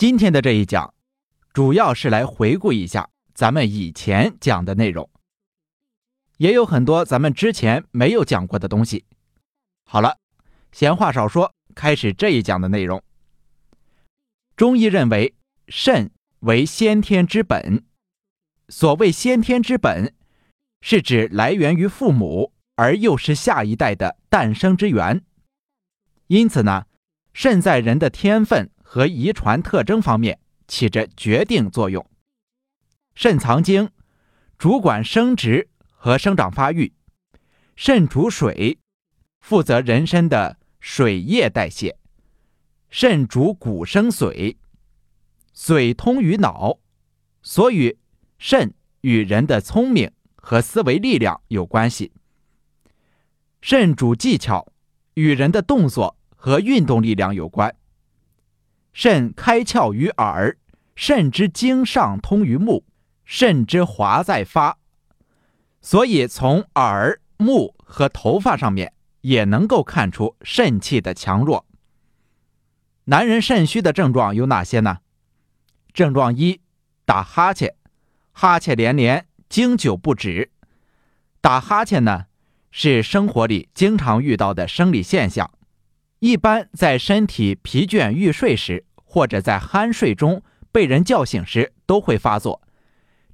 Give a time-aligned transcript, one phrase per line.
[0.00, 0.94] 今天的这一讲，
[1.52, 5.10] 主要是来回顾一下咱们以前讲的内容，
[6.38, 9.04] 也有很多咱们之前没有讲过的东西。
[9.84, 10.16] 好了，
[10.72, 13.02] 闲话少说，开始这一讲的内容。
[14.56, 15.34] 中医认为，
[15.68, 17.84] 肾为先天之本。
[18.70, 20.14] 所谓先天之本，
[20.80, 25.22] 是指来源于父母，而又是下一代的诞生之源。
[26.28, 26.86] 因此呢，
[27.34, 28.70] 肾在人的天分。
[28.92, 32.04] 和遗传特征方面起着决定作用。
[33.14, 33.88] 肾藏精，
[34.58, 36.92] 主管生殖和生长发育。
[37.76, 38.80] 肾主水，
[39.38, 41.96] 负责人身的水液代谢。
[42.88, 44.56] 肾主骨生髓，
[45.54, 46.80] 髓通于脑，
[47.42, 47.96] 所以
[48.38, 52.10] 肾与人的聪明和思维力量有关系。
[53.60, 54.72] 肾主技巧，
[55.14, 57.72] 与人的动作和运动力量有关。
[58.92, 60.56] 肾开窍于耳，
[60.94, 62.84] 肾之经上通于目，
[63.24, 64.78] 肾之华在发，
[65.80, 71.66] 所以从耳、目和头发上面也能够看出肾气的强弱。
[73.04, 74.98] 男人肾虚的症状有哪些呢？
[75.92, 76.60] 症状一：
[77.04, 77.74] 打哈欠，
[78.32, 80.50] 哈欠连连，经久不止。
[81.40, 82.26] 打哈欠呢，
[82.70, 85.50] 是生活里经常遇到的生理现象。
[86.20, 92.60] 一般在身体疲倦欲睡时，或者在酣睡中被人叫醒时都会发作。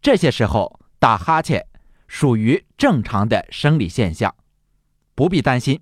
[0.00, 1.66] 这些时候打哈欠
[2.06, 4.32] 属于正常的生理现象，
[5.16, 5.80] 不必担心。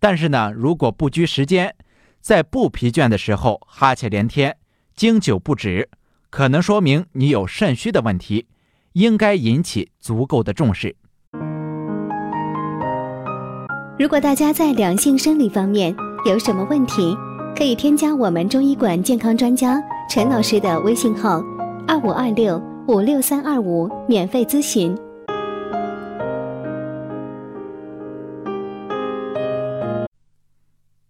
[0.00, 1.74] 但是呢，如果不拘时间，
[2.22, 4.56] 在不疲倦的时候哈欠连天、
[4.96, 5.90] 经久不止，
[6.30, 8.46] 可能说明你有肾虚的问题，
[8.94, 10.96] 应该引起足够的重视。
[13.98, 15.94] 如果大家在两性生理方面，
[16.24, 17.16] 有什么问题，
[17.56, 21.42] 可以添加我们中医馆健康专家陈老师的微信号：
[21.84, 24.96] 二五二六五六三二五，免费咨询。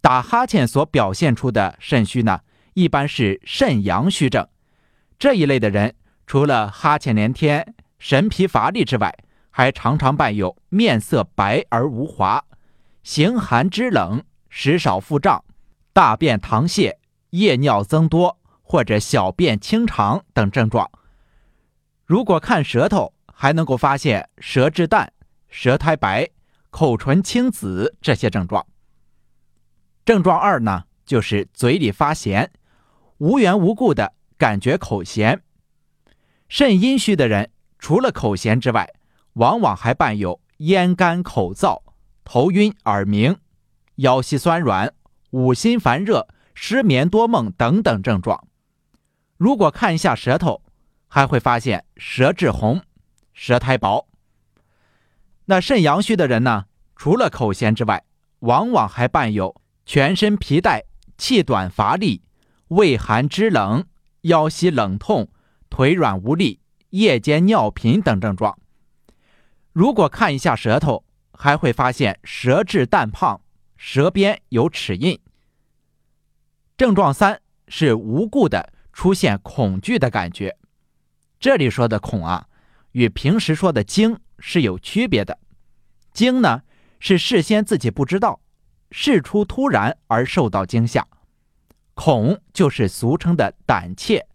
[0.00, 2.40] 打哈欠所表现出的肾虚呢，
[2.72, 4.48] 一般是肾阳虚症。
[5.18, 5.94] 这一类的人，
[6.26, 9.14] 除了哈欠连天、神疲乏力之外，
[9.50, 12.42] 还常常伴有面色白而无华、
[13.02, 14.22] 形寒肢冷。
[14.56, 15.44] 食少腹胀、
[15.92, 16.94] 大便溏泻、
[17.30, 20.88] 夜尿增多或者小便清长等症状。
[22.04, 25.12] 如果看舌头，还能够发现舌质淡、
[25.48, 26.30] 舌苔白、
[26.70, 28.64] 口唇青紫这些症状。
[30.04, 32.52] 症状二呢，就是嘴里发咸，
[33.18, 35.42] 无缘无故的感觉口咸。
[36.48, 37.50] 肾阴虚的人，
[37.80, 38.88] 除了口咸之外，
[39.32, 41.82] 往往还伴有咽干口燥、
[42.22, 43.36] 头晕耳鸣。
[43.96, 44.92] 腰膝酸软、
[45.30, 48.46] 五心烦热、失眠多梦等等症状。
[49.36, 50.62] 如果看一下舌头，
[51.08, 52.82] 还会发现舌质红、
[53.32, 54.08] 舌苔薄。
[55.46, 56.64] 那肾阳虚的人呢？
[56.96, 58.04] 除了口咸之外，
[58.40, 60.84] 往往还伴有全身皮带、
[61.18, 62.22] 气短乏力、
[62.68, 63.84] 畏寒肢冷、
[64.22, 65.28] 腰膝冷痛、
[65.68, 66.60] 腿软无力、
[66.90, 68.58] 夜间尿频等症状。
[69.72, 73.40] 如果看一下舌头，还会发现舌质淡胖。
[73.86, 75.20] 舌边有齿印。
[76.74, 80.56] 症状三是无故的出现恐惧的感觉。
[81.38, 82.48] 这里说的恐啊，
[82.92, 85.38] 与平时说的惊是有区别的。
[86.14, 86.62] 惊呢
[86.98, 88.40] 是事先自己不知道，
[88.90, 91.02] 事出突然而受到惊吓；
[91.92, 94.26] 恐就是俗称的胆怯，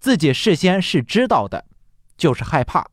[0.00, 1.66] 自己事先是知道的，
[2.16, 2.90] 就是害怕。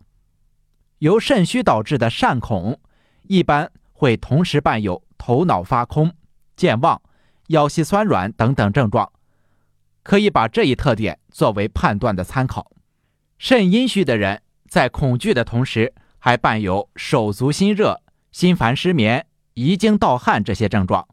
[0.97, 2.77] 由肾虚导致的善恐，
[3.23, 5.04] 一般会同时伴有。
[5.25, 6.13] 头脑发空、
[6.55, 7.01] 健忘、
[7.47, 9.11] 腰膝酸软等等症状，
[10.03, 12.71] 可以把这一特点作为判断的参考。
[13.39, 19.25] 肾阴虚的人在恐惧的同时，还伴有手足心热、心烦失眠、
[19.55, 21.07] 遗精盗汗这些症状。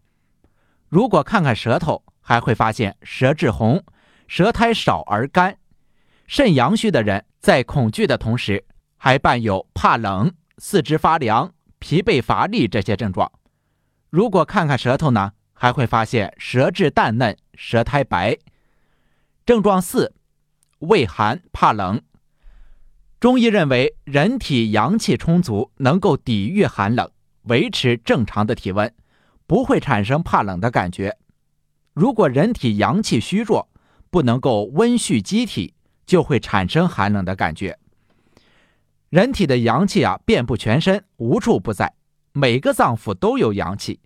[0.90, 3.82] 如果看看舌头，还会发现舌质红、
[4.28, 5.56] 舌苔少而干。
[6.26, 8.66] 肾阳虚的人在恐惧的同时，
[8.98, 13.32] 还伴有怕冷、四肢发凉、疲惫乏力这些症状。
[14.12, 18.36] 如果看看舌头呢，还会发现舌质淡嫩、舌苔白。
[19.46, 20.12] 症状四，
[20.80, 22.02] 畏寒怕冷。
[23.18, 27.10] 中医认为，人体阳气充足，能够抵御寒冷，
[27.44, 28.94] 维持正常的体温，
[29.46, 31.16] 不会产生怕冷的感觉。
[31.94, 33.70] 如果人体阳气虚弱，
[34.10, 35.72] 不能够温煦机体，
[36.04, 37.78] 就会产生寒冷的感觉。
[39.08, 41.94] 人体的阳气啊，遍布全身，无处不在。
[42.32, 44.00] 每个脏腑都有阳气，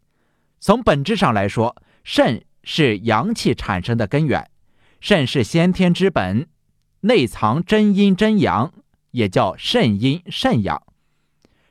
[0.59, 4.51] 从本质上来说，肾是阳气产生的根源，
[5.01, 6.49] 肾是先天之本，
[7.03, 8.73] 内藏真阴真阳，
[9.13, 10.83] 也叫肾阴肾阳。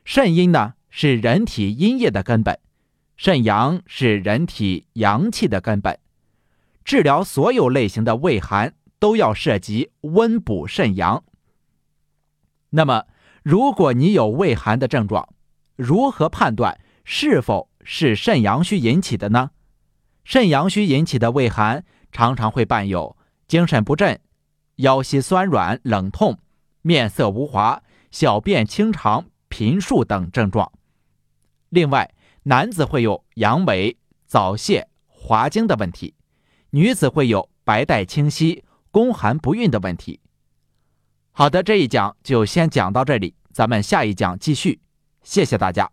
[0.06, 2.58] 肾阴呢是人体阴液的根本，
[3.18, 6.00] 肾阳是人体阳气的根本。
[6.86, 11.24] 治疗所有类型的胃寒都要涉及温补肾阳。
[12.70, 13.06] 那么，
[13.44, 15.28] 如果你有胃寒的症状，
[15.76, 19.52] 如何判断是否是肾阳虚引起的呢？
[20.24, 23.16] 肾阳虚引起的胃寒常常会伴有
[23.48, 24.20] 精神不振、
[24.78, 26.40] 腰膝酸软、冷痛、
[26.82, 30.72] 面色无华、小便清长、频数等症状。
[31.70, 32.14] 另外，
[32.44, 36.16] 男子会有阳痿、早泄、滑精的问题。
[36.72, 40.20] 女子会有白带清晰、宫寒不孕的问题。
[41.32, 44.80] 好的，这一讲就先讲到这里，咱们下一讲继续。
[45.26, 45.90] 谢谢大家。